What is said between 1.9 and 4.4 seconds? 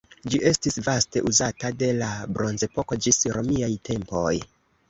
la bronzepoko ĝis romiaj tempoj.